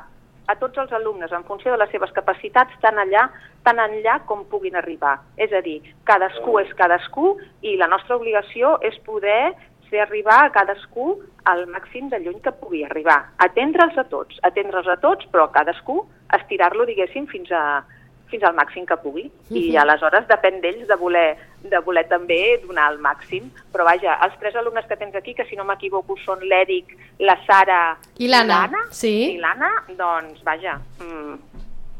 [0.49, 3.27] a tots els alumnes en funció de les seves capacitats tan allà,
[3.63, 5.15] tan enllà com puguin arribar.
[5.37, 5.79] És a dir,
[6.09, 9.53] cadascú és cadascú i la nostra obligació és poder
[9.91, 11.19] fer arribar a cadascú
[11.51, 13.19] al màxim de lluny que pugui arribar.
[13.45, 16.05] Atendre'ls a tots, atendre'ls a tots, però a cadascú
[16.37, 17.83] estirar-lo, diguéssim, fins a
[18.31, 19.25] fins al màxim que pugui.
[19.51, 21.35] I aleshores depèn d'ells de voler,
[21.67, 23.49] de voler també donar el màxim.
[23.73, 26.95] Però vaja, els tres alumnes que tens aquí, que si no m'equivoco són l'Èric,
[27.27, 27.81] la Sara
[28.23, 29.13] I l'Anna, sí.
[29.35, 31.50] i l'Anna, doncs vaja, mm,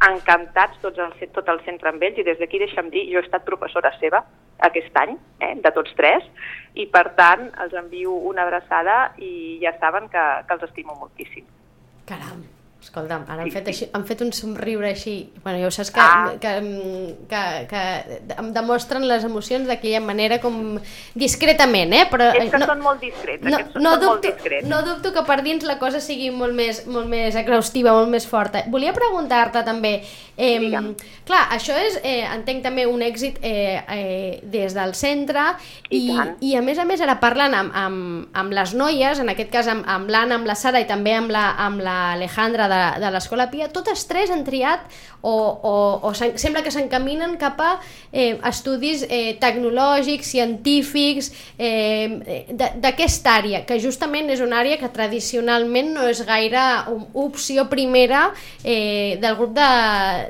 [0.08, 3.26] encantats tots el, tot el centre amb ells i des d'aquí deixa'm dir, jo he
[3.26, 4.24] estat professora seva
[4.66, 6.26] aquest any, eh, de tots tres,
[6.78, 11.46] i per tant els envio una abraçada i ja saben que, que els estimo moltíssim.
[12.10, 12.44] Caram,
[12.82, 15.30] escolta'm, ara han fet, així, han fet un somriure així.
[15.44, 16.32] Bueno, ja ho saps que, Ah.
[16.42, 16.54] que,
[17.30, 20.80] que, que em demostren les emocions d'aquella manera com
[21.16, 22.06] discretament, eh?
[22.12, 24.68] Però, És que no, són molt discrets, no, aquests no, són molt dubto, discrets.
[24.68, 28.26] no dubto que per dins la cosa sigui molt més, molt més exhaustiva, molt més
[28.28, 28.64] forta.
[28.74, 29.94] Volia preguntar-te també,
[30.38, 30.96] eh, Digue'm.
[31.26, 35.42] clar, això és, eh, entenc també un èxit eh, eh, des del centre
[35.90, 39.30] i, I i a més a més ara parlant amb, amb, amb les noies, en
[39.30, 42.82] aquest cas amb, amb l'Anna, amb la Sara i també amb la- amb l'Alejandra de,
[43.04, 44.88] de l'Escola Pia, totes tres han triat
[45.22, 45.74] o, o,
[46.08, 47.72] o sembla que s'encaminen cap a
[48.12, 54.90] eh, estudis eh, tecnològics, científics, eh, de- d'aquesta àrea, que justament és una àrea que
[54.96, 56.64] tradicionalment no és gaire
[57.14, 58.30] opció primera
[58.64, 59.70] eh, del grup de,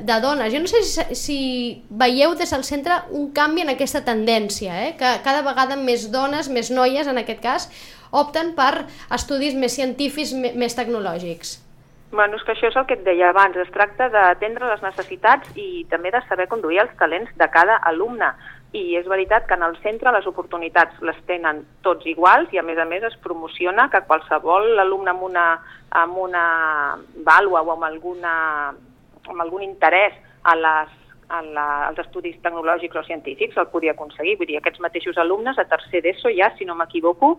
[0.10, 0.52] de dones.
[0.54, 1.40] Jo no sé si, si
[1.90, 4.94] veieu des del centre un canvi en aquesta tendència, eh?
[5.00, 7.70] que cada vegada més dones, més noies en aquest cas,
[8.12, 11.60] opten per estudis més científics, més tecnològics.
[12.12, 15.54] Bueno, és que això és el que et deia abans, es tracta d'atendre les necessitats
[15.56, 18.34] i també de saber conduir els talents de cada alumne.
[18.76, 22.66] I és veritat que en el centre les oportunitats les tenen tots iguals i a
[22.68, 25.46] més a més es promociona que qualsevol alumne amb una,
[26.04, 26.46] amb una
[27.32, 28.34] vàlua o amb, alguna,
[29.28, 31.01] amb algun interès a les
[31.32, 34.36] a la, als estudis tecnològics o científics el podia aconseguir.
[34.40, 37.38] Vull dir, aquests mateixos alumnes a tercer d'ESO ja, si no m'equivoco,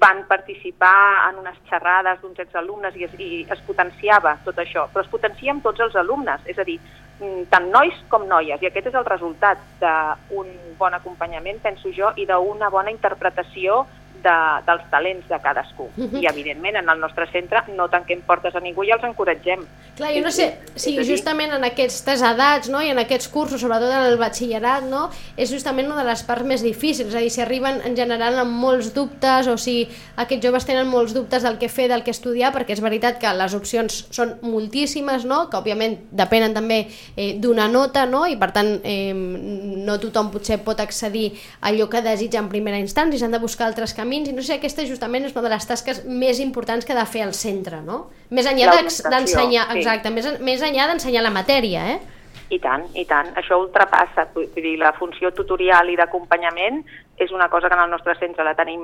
[0.00, 5.04] van participar en unes xerrades d'uns exalumnes i es, i es potenciava tot això, però
[5.04, 6.78] es potencia amb tots els alumnes, és a dir,
[7.20, 12.12] mm, tant nois com noies, i aquest és el resultat d'un bon acompanyament, penso jo,
[12.16, 13.84] i d'una bona interpretació
[14.26, 14.36] de,
[14.66, 15.86] dels talents de cadascú.
[15.96, 16.20] Mhm.
[16.22, 19.62] I, evidentment, en el nostre centre no tanquem portes a ningú i els encoratgem.
[19.96, 23.60] Clar, jo no sé si dir- justament en aquestes edats no, i en aquests cursos,
[23.62, 27.22] sobretot en el batxillerat, no, és justament una de les parts més difícils, és a
[27.24, 31.42] dir, si arriben en general amb molts dubtes o si aquests joves tenen molts dubtes
[31.46, 35.48] del que fer, del que estudiar, perquè és veritat que les opcions són moltíssimes, no,
[35.50, 36.86] que òbviament depenen també
[37.16, 41.88] eh, d'una nota, no, i per tant eh, no tothom potser pot accedir a allò
[41.92, 45.28] que desitja en primera instància, s'han de buscar altres camins, i no sé aquesta justament
[45.28, 48.06] és una de les tasques més importants que ha de fer el centre, no?
[48.30, 49.80] Més enllà d'ensenyar, sí.
[49.82, 52.15] exacte, més, més enllà d'ensenyar la matèria, eh?
[52.48, 53.32] I tant, i tant.
[53.34, 54.28] Això ultrapassa.
[54.34, 56.84] Vull dir, la funció tutorial i d'acompanyament
[57.18, 58.82] és una cosa que en el nostre centre la tenim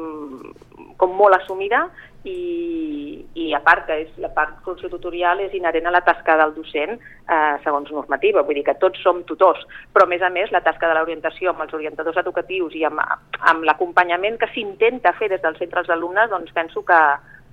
[0.96, 1.85] com molt assumida
[2.25, 6.37] i, i a part que és, la part funció tutorial és inherent a la tasca
[6.40, 10.31] del docent eh, segons normativa, vull dir que tots som tutors, però a més a
[10.33, 13.03] més la tasca de l'orientació amb els orientadors educatius i amb,
[13.53, 17.01] amb l'acompanyament que s'intenta fer des del centre als alumnes, doncs penso que,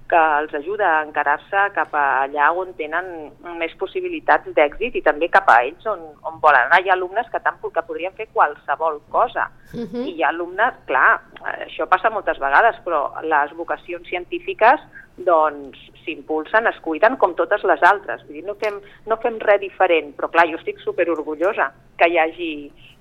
[0.09, 5.29] que els ajuda a encarar-se cap a allà on tenen més possibilitats d'èxit i també
[5.29, 6.81] cap a ells on, on volen anar.
[6.81, 9.49] Hi ha alumnes que, tant, que podrien fer qualsevol cosa.
[9.73, 10.05] Uh -huh.
[10.07, 11.21] I hi ha alumnes, clar,
[11.67, 14.81] això passa moltes vegades, però les vocacions científiques
[15.17, 18.23] doncs s'impulsen, es cuiden com totes les altres.
[18.25, 22.17] Vull dir, no fem, no fem res diferent, però clar, jo estic superorgullosa que hi
[22.17, 22.53] hagi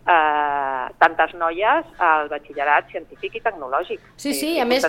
[0.08, 4.00] eh, tantes noies al batxillerat científic i tecnològic.
[4.16, 4.84] Sí, sí, a més,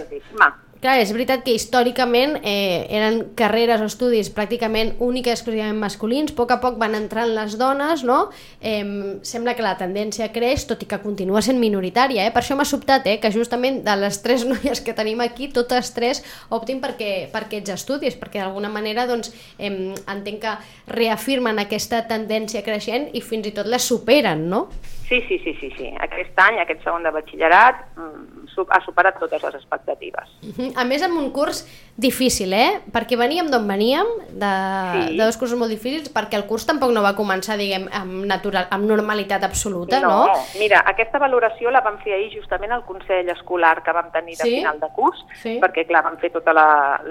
[0.80, 6.38] Clar, és veritat que històricament eh, eren carreres o estudis pràcticament úniques exclusivament masculins, a
[6.38, 8.20] poc a poc van entrant les dones, no?
[8.64, 12.32] Eh, sembla que la tendència creix, tot i que continua sent minoritària, eh?
[12.32, 15.92] per això m'ha sobtat eh, que justament de les tres noies que tenim aquí, totes
[15.98, 20.56] tres optin perquè, per aquests estudis, perquè d'alguna manera doncs, eh, entenc que
[20.96, 24.70] reafirmen aquesta tendència creixent i fins i tot la superen, no?
[25.10, 25.92] Sí, sí, sí, sí, sí.
[26.06, 30.30] Aquest any, aquest segon de batxillerat, mm, ha superat totes les expectatives.
[30.78, 31.66] A més, amb un curs
[32.00, 32.80] difícil, eh?
[32.94, 34.50] Perquè veníem d'on veníem, de,
[34.94, 35.18] sí.
[35.18, 38.70] de dos cursos molt difícils, perquè el curs tampoc no va començar, diguem, amb, natural,
[38.72, 40.24] amb normalitat absoluta, no?
[40.32, 44.38] No, mira, aquesta valoració la vam fer ahir justament al Consell Escolar que vam tenir
[44.40, 44.56] de sí?
[44.62, 45.58] final de curs, sí.
[45.62, 46.70] perquè, clar, vam fer tota la,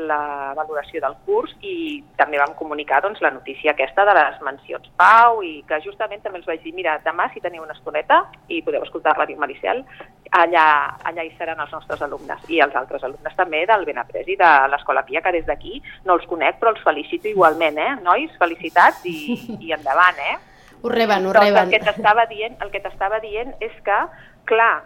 [0.09, 0.21] la
[0.57, 5.43] valoració del curs i també vam comunicar doncs, la notícia aquesta de les mencions Pau
[5.45, 8.87] i que justament també els vaig dir, mira, demà si teniu una estoneta i podeu
[8.87, 9.85] escoltar Ràdio Maricel,
[10.31, 14.37] allà, allà hi seran els nostres alumnes i els altres alumnes també del Benaprés i
[14.37, 17.97] de l'Escola Pia, que des d'aquí no els conec, però els felicito igualment, eh?
[18.05, 20.37] Nois, felicitats i, i endavant, eh?
[20.83, 21.65] Ho reben, ho doncs reben.
[21.65, 23.99] El que t'estava dient, el que t'estava dient és que,
[24.47, 24.85] clar,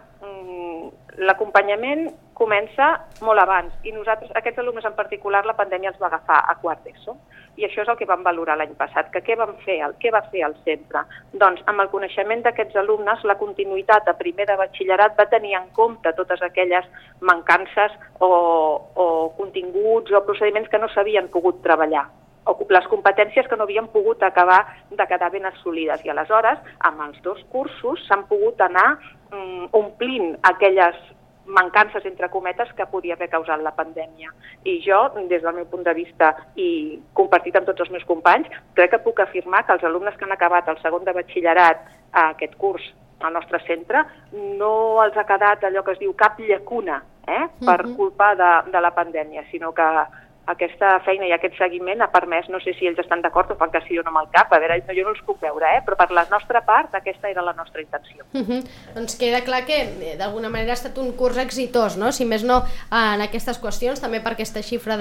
[1.23, 2.87] l'acompanyament comença
[3.21, 6.81] molt abans i nosaltres, aquests alumnes en particular, la pandèmia els va agafar a quart
[6.85, 7.15] d'ESO
[7.61, 10.11] i això és el que vam valorar l'any passat, que què vam fer, el, què
[10.15, 11.03] va fer el centre?
[11.43, 15.69] Doncs amb el coneixement d'aquests alumnes, la continuïtat a primer de batxillerat va tenir en
[15.77, 16.89] compte totes aquelles
[17.21, 18.33] mancances o,
[18.95, 19.07] o
[19.37, 22.07] continguts o procediments que no s'havien pogut treballar
[22.45, 26.03] o les competències que no havien pogut acabar de quedar ben assolides.
[26.05, 28.97] I aleshores, amb els dos cursos, s'han pogut anar
[29.31, 30.97] mm, omplint aquelles
[31.45, 34.31] mancances, entre cometes, que podia haver causat la pandèmia.
[34.63, 38.47] I jo, des del meu punt de vista i compartit amb tots els meus companys,
[38.77, 42.29] crec que puc afirmar que els alumnes que han acabat el segon de batxillerat a
[42.31, 44.03] aquest curs al nostre centre
[44.59, 47.95] no els ha quedat allò que es diu cap llacuna eh, per -huh.
[47.95, 49.87] culpa de, de la pandèmia, sinó que
[50.45, 53.71] aquesta feina i aquest seguiment ha permès, no sé si ells estan d'acord o fan
[53.71, 55.81] que sí o no amb el cap, a veure, jo no els puc veure, eh?
[55.85, 58.25] però per la nostra part aquesta era la nostra intenció.
[58.33, 58.59] Uh -huh.
[58.95, 62.11] Doncs queda clar que eh, d'alguna manera ha estat un curs exitós, no?
[62.11, 64.97] si més no en aquestes qüestions, també per aquesta xifra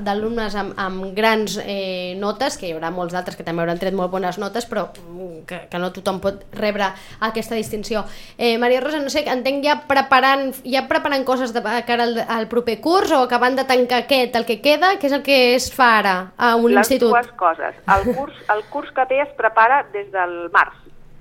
[0.00, 3.94] d'alumnes amb, amb grans eh, notes, que hi haurà molts d'altres que també hauran tret
[3.94, 8.04] molt bones notes, però mm, que, que no tothom pot rebre aquesta distinció.
[8.36, 12.46] Eh, Maria Rosa, no sé, entenc ja preparant, ja preparant coses de cara al, al
[12.46, 15.68] proper curs o acabant de tancar aquest, el que queda, què és el que es
[15.74, 17.12] fa ara a un Les institut?
[17.14, 17.80] Les dues coses.
[17.94, 20.76] El curs, el curs que ve es prepara des del març,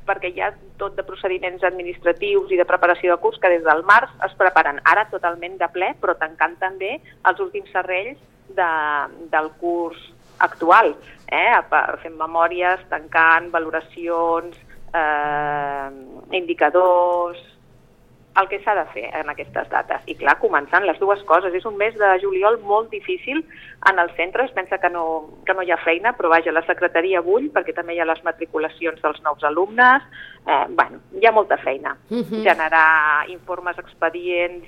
[0.07, 3.83] perquè hi ha tot de procediments administratius i de preparació de curs que des del
[3.87, 4.81] març es preparen.
[4.85, 6.97] Ara totalment de ple, però tancant també
[7.29, 8.19] els últims serrells
[8.55, 8.71] de,
[9.33, 9.99] del curs
[10.43, 10.93] actual,
[11.33, 11.57] eh?
[12.03, 14.57] fent memòries, tancant, valoracions,
[14.93, 15.89] eh,
[16.37, 17.41] indicadors,
[18.41, 20.03] el que s'ha de fer en aquestes dates.
[20.05, 21.53] I clar, començant les dues coses.
[21.57, 23.43] És un mes de juliol molt difícil
[23.89, 24.45] en el centre.
[24.45, 25.03] Es pensa que no,
[25.45, 28.23] que no hi ha feina, però vaja, la secretaria bull perquè també hi ha les
[28.27, 30.05] matriculacions dels nous alumnes.
[30.49, 31.97] Eh, bueno, hi ha molta feina.
[32.09, 32.41] Uh -huh.
[32.41, 34.67] Generar informes, expedients,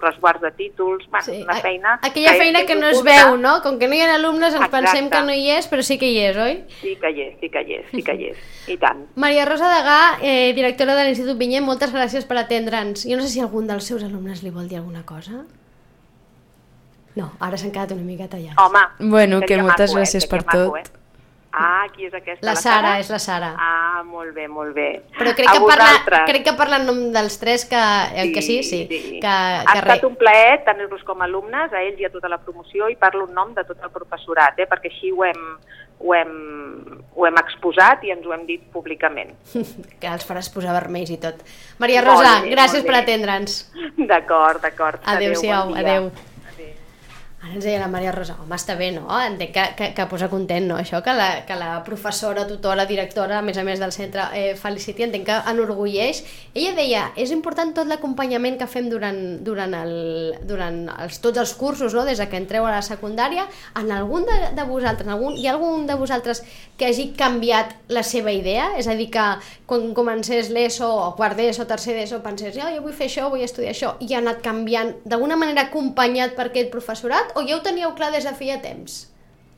[0.00, 1.04] resguards de títols...
[1.10, 1.42] Bueno, sí.
[1.42, 1.98] una feina...
[2.02, 3.60] Aquella que feina que no es veu, no?
[3.60, 4.76] Com que no hi ha alumnes ens Exacte.
[4.76, 6.64] pensem que no hi és, però sí que hi és, oi?
[6.80, 8.38] Sí que hi és, sí que hi és, sí que hi és.
[8.66, 9.04] I tant.
[9.14, 13.04] Maria Rosa Degà, eh, directora de l'Institut Vinyet, moltes gràcies per atendre'ns.
[13.04, 15.44] Jo no sé si algun dels seus alumnes li vol dir alguna cosa.
[17.14, 18.54] No, ara s'han quedat una miqueta allà.
[18.56, 20.28] Home, bueno, que moltes maco, gràcies eh?
[20.28, 20.72] per tot.
[20.72, 20.99] Maco, eh?
[21.52, 22.44] Ah, qui és aquesta?
[22.46, 23.48] La, la Sara, Sara, és la Sara.
[23.58, 24.88] Ah, molt bé, molt bé.
[25.16, 27.80] Però crec que, parla, crec que parla en nom dels tres, que,
[28.14, 28.80] sí, que sí, sí.
[28.86, 29.18] sí.
[29.18, 30.06] Que, ha que estat re...
[30.06, 33.26] un plaer tenir-los com a alumnes, a ells i a tota la promoció, i parlo
[33.26, 35.42] en nom de tot el professorat, eh, perquè així ho hem,
[36.00, 36.32] ho hem,
[37.18, 39.34] ho hem exposat i ens ho hem dit públicament.
[40.00, 41.42] que els faràs posar vermells i tot.
[41.82, 43.62] Maria Rosa, bé, gràcies per atendre'ns.
[43.98, 45.02] D'acord, d'acord.
[45.18, 46.10] Adéu-siau, adéu.
[46.12, 46.28] adéu.
[47.40, 49.06] Ara ens deia la Maria Rosa, home, està bé, no?
[49.16, 50.76] Entenc que, que, que posa content, no?
[50.76, 54.50] Això que la, que la professora, tutora, directora, a més a més del centre eh,
[54.60, 56.20] Felicity, entenc que enorgulleix.
[56.52, 59.94] Ella deia, és important tot l'acompanyament que fem durant, durant, el,
[60.50, 62.04] durant els, tots els cursos, no?
[62.04, 63.46] des que entreu a la secundària.
[63.80, 66.44] En algun de, de vosaltres, en algun, hi ha algun de vosaltres
[66.76, 68.74] que hagi canviat la seva idea?
[68.76, 69.26] És a dir, que
[69.64, 73.48] quan comencés l'ESO, o quart d'ESO, tercer d'ESO, pensés, oh, jo vull fer això, vull
[73.48, 77.62] estudiar això, i ha anat canviant d'alguna manera acompanyat per aquest professorat o ja ho
[77.64, 79.06] teníeu clar des de feia temps?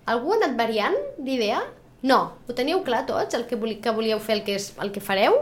[0.06, 1.62] Algú ha anat variant d'idea?
[2.02, 4.90] No, ho teníeu clar tots, el que, voli, que volíeu fer, el que, és, el
[4.94, 5.38] que fareu?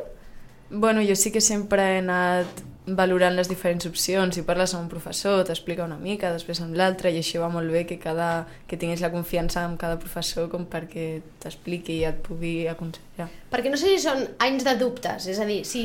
[0.70, 4.88] Bueno, jo sí que sempre he anat valorant les diferents opcions, si parles amb un
[4.90, 8.78] professor t'explica una mica, després amb l'altre i així va molt bé que, cada, que
[8.80, 13.28] tinguis la confiança amb cada professor com perquè t'expliqui i et pugui aconsellar.
[13.52, 15.84] Perquè no sé si són anys de dubtes, és a dir, si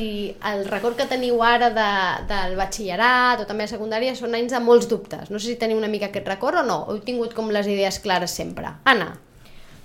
[0.50, 1.90] el record que teniu ara de,
[2.30, 5.30] del batxillerat o també a secundària són anys de molts dubtes.
[5.30, 7.68] No sé si teniu una mica aquest record o no, o heu tingut com les
[7.68, 8.72] idees clares sempre.
[8.84, 9.12] Anna.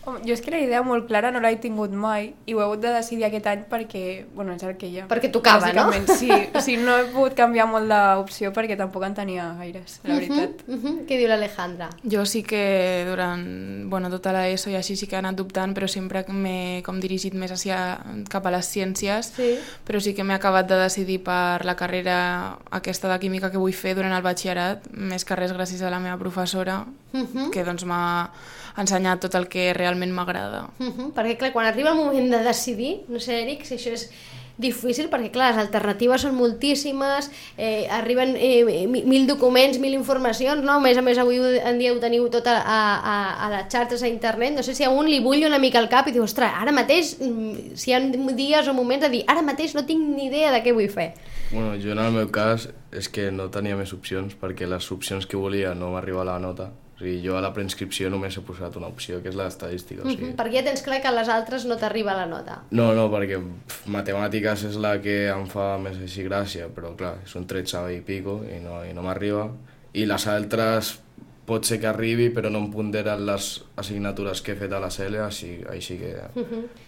[0.04, 2.64] Home, jo és que la idea molt clara no l'he tingut mai i ho he
[2.64, 5.08] hagut de decidir aquest any perquè, bueno, és el que hi ha.
[5.08, 5.92] Perquè tocava, no?
[6.18, 6.30] Sí.
[6.56, 10.64] O sigui, no he pogut canviar molt d'opció perquè tampoc en tenia gaires, la veritat.
[10.68, 11.06] Uh -huh, uh -huh.
[11.06, 11.90] Què diu l'Alejandra?
[12.04, 15.88] Jo sí que durant bueno, tota l'ESO i així sí que he anat dubtant, però
[15.88, 19.60] sempre m'he com dirigit més hacia, cap a les ciències, Sí.
[19.86, 23.74] però sí que m'he acabat de decidir per la carrera aquesta de química que vull
[23.74, 27.50] fer durant el batxillerat, més que res gràcies a la meva professora, Uh -huh.
[27.52, 28.30] que doncs m'ha
[28.78, 30.70] ensenyat tot el que realment m'agrada.
[30.80, 31.14] Uh -huh.
[31.14, 34.10] Perquè, clar, quan arriba el moment de decidir, no sé, Eric, si això és
[34.58, 40.62] difícil, perquè, clar, les alternatives són moltíssimes, eh, arriben eh, mi- mil documents, mil informacions,
[40.64, 40.74] no?
[40.74, 43.74] A més a més, avui en dia ho teniu tot a, a, a, a les
[43.74, 46.12] xarxes, a internet, no sé si a un li bull una mica el cap i
[46.12, 49.74] diu, ostres, ara mateix, mm, si hi ha dies o moments de dir, ara mateix
[49.74, 51.14] no tinc ni idea de què vull fer.
[51.52, 55.26] Bueno, jo en el meu cas és que no tenia més opcions perquè les opcions
[55.26, 56.70] que volia no m'arriba la nota.
[57.02, 60.04] O sigui, jo a la preinscripció només he posat una opció, que és l'estadística.
[60.04, 60.28] O sigui...
[60.28, 60.36] Uh -huh.
[60.38, 62.62] Perquè ja tens clar que a les altres no t'arriba la nota.
[62.70, 67.16] No, no, perquè pf, matemàtiques és la que em fa més així gràcia, però clar,
[67.26, 69.50] són 13 i pico i no, i no m'arriba.
[69.94, 71.00] I les altres
[71.45, 73.47] pot ser que arribi, però no em ponderen les
[73.82, 76.12] assignatures que he fet a la CL, així, així que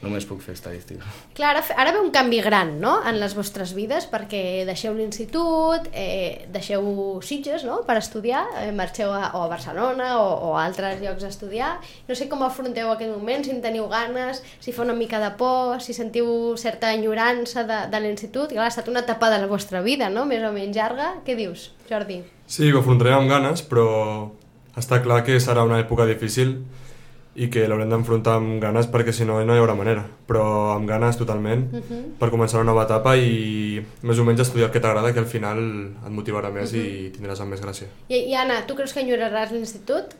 [0.03, 1.09] només puc fer estadística.
[1.35, 2.93] Clar, ara, ara ve un canvi gran no?
[3.09, 6.85] en les vostres vides perquè deixeu l'institut, eh, deixeu
[7.25, 7.81] Sitges no?
[7.87, 11.73] per estudiar, eh, marxeu a, o a Barcelona o, o a altres llocs a estudiar.
[12.07, 15.33] No sé com afronteu aquest moment, si en teniu ganes, si fa una mica de
[15.39, 18.53] por, si sentiu certa enyorança de, de l'institut.
[18.53, 20.27] Clar, ha estat una etapa de la vostra vida, no?
[20.29, 21.15] més o menys llarga.
[21.25, 22.21] Què dius, Jordi?
[22.45, 23.89] Sí, ho afrontarem amb ganes, però
[24.79, 26.57] està clar que serà una època difícil
[27.33, 30.85] i que l'haurem d'enfrontar amb ganes perquè si no no hi haurà manera, però amb
[30.89, 31.63] ganes totalment
[32.19, 35.29] per començar una nova etapa i més o menys estudiar el que t'agrada que al
[35.29, 35.63] final
[36.05, 37.89] et motivarà més i tindràs amb més gràcia.
[38.09, 40.13] I, I Anna, tu creus que enyoraràs l'institut?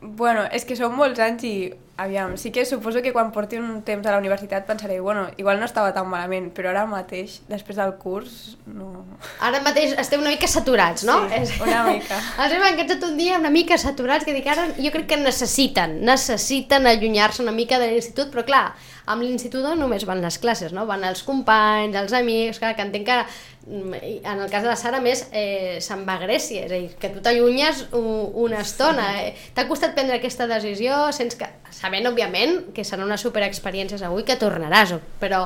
[0.00, 1.54] Bueno, és que són molts anys i,
[2.00, 5.60] aviam, sí que suposo que quan porti un temps a la universitat pensaré, bueno, igual
[5.60, 9.04] no estava tan malament, però ara mateix, després del curs, no...
[9.44, 11.18] Ara mateix esteu una mica saturats, no?
[11.28, 12.16] Sí, una mica.
[12.40, 15.98] Els hem encantat un dia una mica saturats, que dic ara jo crec que necessiten,
[16.08, 18.64] necessiten allunyar-se una mica de l'institut, però clar,
[19.04, 20.86] amb l'institut no només van les classes, no?
[20.88, 23.20] Van els companys, els amics, clar, que entenc que
[23.66, 26.94] en el cas de la Sara més eh, se'n va a Grècia, és a dir,
[27.00, 29.06] que tu t'allunyes una estona.
[29.20, 34.22] Eh, T'ha costat prendre aquesta decisió, sents que, sabent, òbviament, que serà una superexperiència segur
[34.22, 35.44] i que tornaràs, però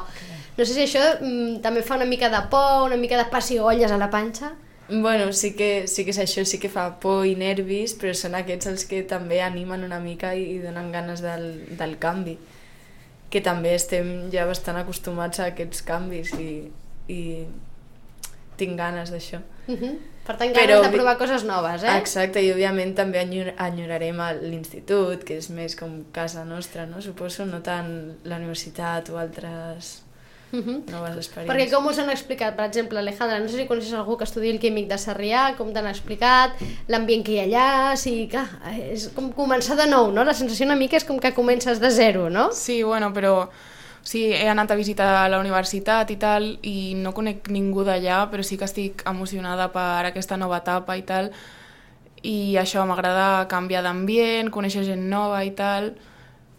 [0.56, 3.90] no sé si això mm, també fa una mica de por, una mica de pessigolles
[3.90, 4.54] a la panxa.
[4.88, 8.36] Bueno, sí que, sí que és això, sí que fa por i nervis, però són
[8.36, 12.36] aquests els que també animen una mica i, i donen ganes del, del canvi.
[13.32, 16.50] Que també estem ja bastant acostumats a aquests canvis i,
[17.10, 17.20] i
[18.56, 19.38] tinc ganes d'això.
[19.66, 19.94] Uh -huh.
[20.26, 21.98] Per tant, Però ganes de vi- provar coses noves, eh?
[21.98, 27.00] Exacte, i òbviament també enyor enyorarem l'institut, que és més com casa nostra, no?
[27.02, 30.00] Suposo, no tant la universitat o altres
[30.52, 30.82] Uh -huh.
[30.90, 31.48] noves experiències.
[31.50, 34.50] Perquè com us han explicat, per exemple, Alejandra, no sé si coneixes algú que estudi
[34.50, 36.52] el químic de Sarrià, com t'han explicat,
[36.86, 38.46] l'ambient que hi ha allà, si, clar,
[38.92, 40.22] és com començar de nou, no?
[40.24, 42.52] La sensació una mica és com que comences de zero, no?
[42.52, 43.48] Sí, bueno, però
[44.04, 48.44] sí, he anat a visitar la universitat i tal, i no conec ningú d'allà, però
[48.44, 51.32] sí que estic emocionada per aquesta nova etapa i tal,
[52.24, 55.94] i això m'agrada canviar d'ambient, conèixer gent nova i tal,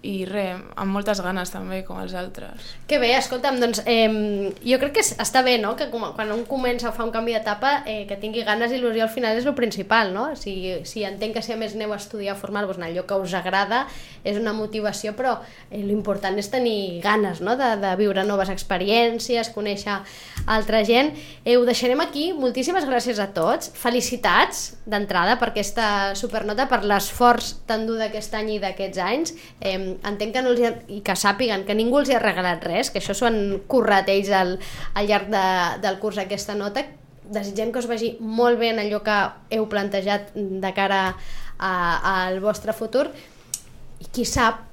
[0.06, 2.62] i res, amb moltes ganes també, com els altres.
[2.88, 6.32] Que bé, escolta'm, doncs eh, jo crec que es- està bé, no?, que com, quan
[6.36, 9.38] un comença a fer un canvi d'etapa, eh, que tingui ganes i il·lusió al final
[9.40, 10.28] és el principal, no?
[10.38, 10.54] Si,
[10.86, 13.34] si entenc que si a més aneu a estudiar, a formar-vos en allò que us
[13.34, 13.88] agrada,
[14.24, 15.40] és una motivació, però
[15.72, 19.98] eh, l'important és tenir ganes, no?, de, de viure noves experiències, conèixer
[20.46, 21.14] altra gent.
[21.44, 27.56] Eh, ho deixarem aquí, moltíssimes gràcies a tots, felicitats d'entrada per aquesta supernota, per l'esforç
[27.66, 29.34] tan dur d'aquest any i d'aquests anys.
[29.62, 32.64] Eh, entenc que no els ha, i que sàpiguen que ningú els hi ha regalat
[32.68, 33.42] res, que això s'ho han
[33.72, 34.56] currat ells al,
[34.94, 35.46] al llarg de,
[35.86, 36.86] del curs aquesta nota.
[37.26, 39.18] Desitgem que us vagi molt bé en allò que
[39.56, 41.02] heu plantejat de cara
[41.58, 43.08] al vostre futur
[44.04, 44.66] i qui sap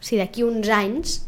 [0.00, 1.20] si d'aquí uns anys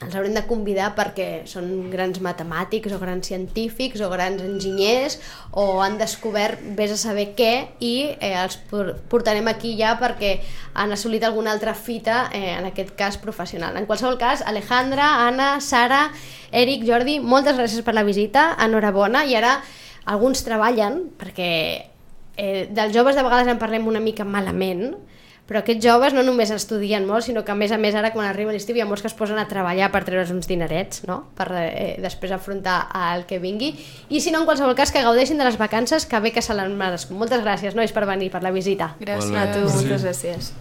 [0.00, 5.18] els haurem de convidar perquè són grans matemàtics o grans científics o grans enginyers
[5.52, 7.50] o han descobert vés a saber què
[7.84, 10.38] i eh, els por- portarem aquí ja perquè
[10.72, 13.76] han assolit alguna altra fita, eh, en aquest cas professional.
[13.76, 16.06] En qualsevol cas, Alejandra, Anna, Sara,
[16.50, 19.58] Eric, Jordi, moltes gràcies per la visita, enhorabona, i ara
[20.08, 21.50] alguns treballen perquè
[22.40, 24.94] eh, dels joves de vegades en parlem una mica malament,
[25.50, 28.28] però aquests joves no només estudien molt, sinó que a més a més ara quan
[28.28, 31.24] arriba l'estiu hi ha molts que es posen a treballar per treure's uns dinerets, no?
[31.34, 33.72] per eh, després afrontar el que vingui.
[34.14, 36.54] I si no, en qualsevol cas, que gaudeixin de les vacances, que bé que se
[36.54, 37.18] l'han merescut.
[37.18, 38.94] Moltes gràcies, nois, per venir, per la visita.
[39.02, 39.34] Gràcies.
[39.34, 40.54] A tu, moltes gràcies.